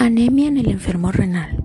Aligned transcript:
Anemia 0.00 0.48
en 0.48 0.56
el 0.56 0.70
enfermo 0.70 1.12
renal. 1.12 1.62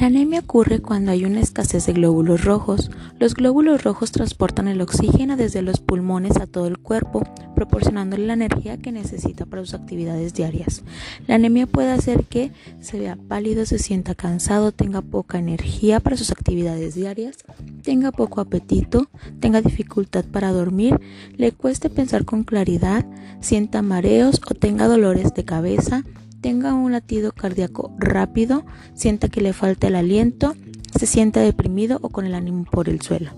La 0.00 0.06
anemia 0.06 0.40
ocurre 0.40 0.80
cuando 0.80 1.10
hay 1.10 1.26
una 1.26 1.40
escasez 1.40 1.84
de 1.84 1.92
glóbulos 1.92 2.42
rojos. 2.42 2.90
Los 3.18 3.34
glóbulos 3.34 3.84
rojos 3.84 4.10
transportan 4.10 4.68
el 4.68 4.80
oxígeno 4.80 5.36
desde 5.36 5.60
los 5.60 5.78
pulmones 5.78 6.38
a 6.38 6.46
todo 6.46 6.66
el 6.66 6.78
cuerpo, 6.78 7.24
proporcionándole 7.54 8.26
la 8.26 8.32
energía 8.32 8.78
que 8.78 8.90
necesita 8.90 9.44
para 9.44 9.66
sus 9.66 9.74
actividades 9.74 10.32
diarias. 10.32 10.82
La 11.26 11.34
anemia 11.34 11.66
puede 11.66 11.90
hacer 11.90 12.24
que 12.24 12.52
se 12.80 12.98
vea 12.98 13.18
pálido, 13.28 13.66
se 13.66 13.78
sienta 13.78 14.14
cansado, 14.14 14.72
tenga 14.72 15.02
poca 15.02 15.38
energía 15.38 16.00
para 16.00 16.16
sus 16.16 16.30
actividades 16.30 16.94
diarias, 16.94 17.36
tenga 17.82 18.12
poco 18.12 18.40
apetito, 18.40 19.10
tenga 19.40 19.60
dificultad 19.60 20.24
para 20.24 20.52
dormir, 20.52 20.98
le 21.36 21.52
cueste 21.52 21.90
pensar 21.90 22.24
con 22.24 22.44
claridad, 22.44 23.04
sienta 23.40 23.82
mareos 23.82 24.40
o 24.50 24.54
tenga 24.54 24.88
dolores 24.88 25.34
de 25.34 25.44
cabeza, 25.44 26.04
tenga 26.40 26.74
un 26.74 26.92
latido 26.92 27.32
cardíaco 27.32 27.94
rápido, 27.98 28.64
sienta 28.94 29.28
que 29.28 29.40
le 29.40 29.52
falta 29.52 29.88
el 29.88 29.96
aliento, 29.96 30.54
se 30.96 31.06
sienta 31.06 31.40
deprimido 31.40 31.98
o 32.02 32.08
con 32.08 32.26
el 32.26 32.34
ánimo 32.34 32.64
por 32.64 32.88
el 32.88 33.00
suelo. 33.00 33.30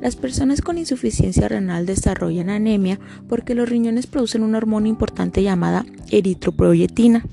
Las 0.00 0.16
personas 0.16 0.60
con 0.60 0.78
insuficiencia 0.78 1.48
renal 1.48 1.86
desarrollan 1.86 2.50
anemia 2.50 3.00
porque 3.28 3.54
los 3.54 3.68
riñones 3.68 4.06
producen 4.06 4.42
una 4.42 4.58
hormona 4.58 4.88
importante 4.88 5.42
llamada 5.42 5.84
eritroproyetina. 6.10 7.24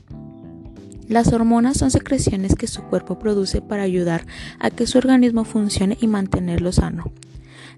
Las 1.08 1.32
hormonas 1.32 1.78
son 1.78 1.92
secreciones 1.92 2.56
que 2.56 2.66
su 2.66 2.82
cuerpo 2.84 3.20
produce 3.20 3.62
para 3.62 3.84
ayudar 3.84 4.26
a 4.60 4.72
que 4.72 4.88
su 4.88 4.98
organismo 4.98 5.46
funcione 5.46 5.98
y 6.02 6.08
mantenerlo 6.08 6.72
sano. 6.72 7.12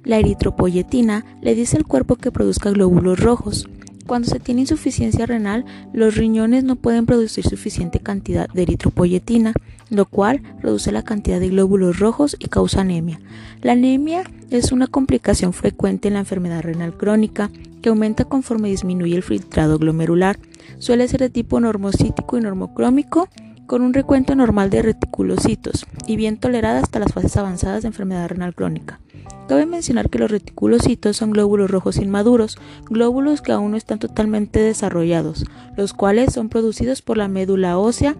La 0.05 0.19
eritropoyetina 0.19 1.25
le 1.41 1.53
dice 1.53 1.75
al 1.75 1.85
cuerpo 1.85 2.15
que 2.15 2.31
produzca 2.31 2.71
glóbulos 2.71 3.19
rojos, 3.19 3.67
cuando 4.07 4.27
se 4.27 4.39
tiene 4.39 4.61
insuficiencia 4.61 5.25
renal, 5.25 5.65
los 5.93 6.15
riñones 6.15 6.63
no 6.63 6.75
pueden 6.75 7.05
producir 7.05 7.43
suficiente 7.43 7.99
cantidad 7.99 8.49
de 8.49 8.63
eritropoyetina, 8.63 9.53
lo 9.89 10.05
cual 10.05 10.41
reduce 10.61 10.91
la 10.91 11.03
cantidad 11.03 11.39
de 11.39 11.49
glóbulos 11.49 11.99
rojos 11.99 12.35
y 12.39 12.47
causa 12.47 12.81
anemia. 12.81 13.19
La 13.61 13.73
anemia 13.73 14.23
es 14.49 14.71
una 14.71 14.87
complicación 14.87 15.53
frecuente 15.53 16.07
en 16.07 16.15
la 16.15 16.21
enfermedad 16.21 16.61
renal 16.61 16.95
crónica 16.95 17.51
que 17.81 17.89
aumenta 17.89 18.25
conforme 18.25 18.69
disminuye 18.69 19.15
el 19.15 19.23
filtrado 19.23 19.77
glomerular. 19.77 20.39
Suele 20.79 21.07
ser 21.07 21.19
de 21.19 21.29
tipo 21.29 21.59
normocítico 21.59 22.37
y 22.37 22.41
normocrómico 22.41 23.29
con 23.67 23.81
un 23.81 23.93
recuento 23.93 24.33
normal 24.33 24.69
de 24.69 24.81
reticulocitos 24.81 25.85
y 26.07 26.15
bien 26.15 26.37
tolerada 26.37 26.79
hasta 26.79 26.99
las 26.99 27.13
fases 27.13 27.35
avanzadas 27.37 27.81
de 27.83 27.89
enfermedad 27.89 28.29
renal 28.29 28.55
crónica. 28.55 28.99
Cabe 29.47 29.65
mencionar 29.65 30.09
que 30.09 30.19
los 30.19 30.29
reticulocitos 30.29 31.15
son 31.15 31.31
glóbulos 31.31 31.71
rojos 31.71 31.97
inmaduros, 31.97 32.57
glóbulos 32.89 33.41
que 33.41 33.53
aún 33.53 33.71
no 33.71 33.77
están 33.77 33.97
totalmente 33.97 34.59
desarrollados, 34.59 35.45
los 35.77 35.93
cuales 35.93 36.33
son 36.33 36.49
producidos 36.49 37.01
por 37.01 37.15
la 37.15 37.29
médula 37.29 37.77
ósea. 37.77 38.17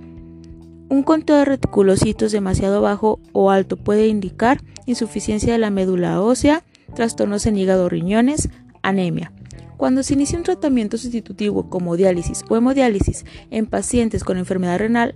Un 0.89 1.03
conteo 1.03 1.35
de 1.35 1.43
reticulocitos 1.43 2.31
demasiado 2.31 2.81
bajo 2.81 3.19
o 3.33 3.51
alto 3.51 3.75
puede 3.75 4.07
indicar 4.07 4.63
insuficiencia 4.85 5.51
de 5.51 5.59
la 5.59 5.69
médula 5.69 6.21
ósea, 6.21 6.63
trastornos 6.95 7.45
en 7.45 7.57
hígado 7.57 7.89
riñones, 7.89 8.49
anemia. 8.81 9.33
Cuando 9.75 10.03
se 10.03 10.13
inicia 10.13 10.37
un 10.37 10.45
tratamiento 10.45 10.97
sustitutivo 10.97 11.69
como 11.69 11.97
diálisis 11.97 12.43
o 12.49 12.55
hemodiálisis 12.55 13.25
en 13.51 13.65
pacientes 13.65 14.23
con 14.23 14.37
enfermedad 14.37 14.79
renal, 14.79 15.13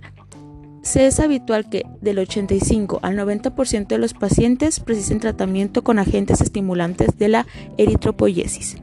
se 0.82 1.06
es 1.06 1.20
habitual 1.20 1.68
que 1.68 1.86
del 2.00 2.18
85 2.18 3.00
al 3.02 3.16
90% 3.16 3.86
de 3.86 3.98
los 3.98 4.14
pacientes 4.14 4.80
precisen 4.80 5.20
tratamiento 5.20 5.82
con 5.82 5.98
agentes 5.98 6.40
estimulantes 6.40 7.16
de 7.18 7.28
la 7.28 7.46
eritropoyesis. 7.78 8.76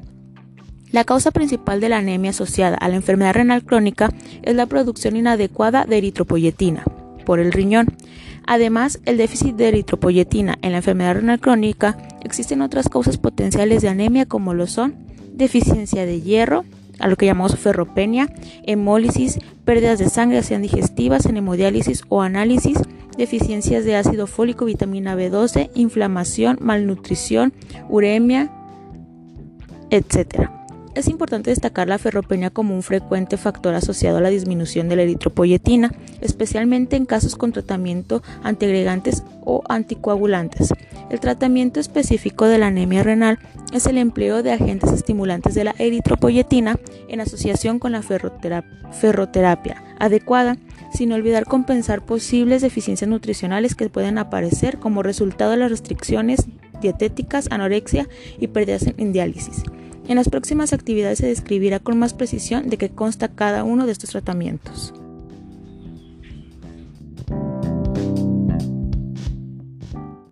La 0.91 1.03
causa 1.03 1.31
principal 1.31 1.81
de 1.81 1.89
la 1.89 1.97
anemia 1.97 2.31
asociada 2.31 2.75
a 2.77 2.87
la 2.89 2.95
enfermedad 2.95 3.33
renal 3.33 3.63
crónica 3.63 4.11
es 4.41 4.55
la 4.55 4.65
producción 4.65 5.15
inadecuada 5.17 5.85
de 5.85 5.99
eritropoyetina 5.99 6.83
por 7.25 7.39
el 7.39 7.51
riñón. 7.51 7.87
Además, 8.47 8.99
el 9.05 9.17
déficit 9.17 9.55
de 9.55 9.67
eritropoyetina 9.67 10.57
en 10.63 10.71
la 10.71 10.77
enfermedad 10.77 11.15
renal 11.15 11.39
crónica 11.39 11.97
existen 12.23 12.63
otras 12.63 12.89
causas 12.89 13.17
potenciales 13.17 13.83
de 13.83 13.89
anemia 13.89 14.25
como 14.25 14.55
lo 14.55 14.65
son 14.65 14.95
deficiencia 15.33 16.05
de 16.05 16.21
hierro, 16.21 16.65
a 16.99 17.07
lo 17.07 17.15
que 17.15 17.25
llamamos 17.25 17.57
ferropenia, 17.57 18.27
hemólisis, 18.63 19.39
pérdidas 19.65 19.99
de 19.99 20.09
sangre, 20.09 20.43
sean 20.43 20.61
digestivas, 20.61 21.25
en 21.25 21.37
hemodiálisis 21.37 22.03
o 22.09 22.21
análisis, 22.21 22.77
deficiencias 23.17 23.85
de 23.85 23.95
ácido 23.95 24.27
fólico, 24.27 24.65
vitamina 24.65 25.15
B12, 25.15 25.69
inflamación, 25.75 26.57
malnutrición, 26.61 27.53
uremia, 27.89 28.51
etc. 29.89 30.49
Es 30.95 31.07
importante 31.07 31.51
destacar 31.51 31.87
la 31.87 31.97
ferropenia 31.97 32.49
como 32.49 32.73
un 32.73 32.83
frecuente 32.83 33.37
factor 33.37 33.75
asociado 33.75 34.17
a 34.17 34.21
la 34.21 34.29
disminución 34.29 34.89
de 34.89 34.95
la 34.95 35.03
eritropoyetina, 35.03 35.91
especialmente 36.19 36.95
en 36.95 37.05
casos 37.05 37.35
con 37.35 37.51
tratamiento 37.51 38.23
antiagregantes 38.43 39.23
o 39.45 39.63
anticoagulantes. 39.69 40.73
El 41.09 41.19
tratamiento 41.19 41.79
específico 41.79 42.45
de 42.45 42.59
la 42.59 42.67
anemia 42.67 43.01
renal 43.01 43.39
es 43.73 43.87
el 43.87 43.97
empleo 43.97 44.43
de 44.43 44.51
agentes 44.51 44.91
estimulantes 44.91 45.55
de 45.55 45.63
la 45.63 45.75
eritropoyetina 45.79 46.79
en 47.07 47.19
asociación 47.19 47.79
con 47.79 47.91
la 47.91 48.03
ferroterapia 48.03 49.83
adecuada, 49.99 50.57
sin 50.93 51.11
olvidar 51.11 51.45
compensar 51.45 52.05
posibles 52.05 52.61
deficiencias 52.61 53.09
nutricionales 53.09 53.75
que 53.75 53.89
pueden 53.89 54.17
aparecer 54.17 54.77
como 54.77 55.03
resultado 55.03 55.51
de 55.51 55.57
las 55.57 55.71
restricciones 55.71 56.45
dietéticas, 56.81 57.47
anorexia 57.51 58.07
y 58.39 58.47
pérdidas 58.47 58.85
en 58.97 59.11
diálisis. 59.11 59.63
En 60.07 60.15
las 60.15 60.29
próximas 60.29 60.73
actividades 60.73 61.19
se 61.19 61.27
describirá 61.27 61.79
con 61.79 61.97
más 61.99 62.13
precisión 62.13 62.69
de 62.69 62.77
qué 62.77 62.89
consta 62.89 63.27
cada 63.27 63.63
uno 63.63 63.85
de 63.85 63.91
estos 63.91 64.11
tratamientos. 64.11 64.93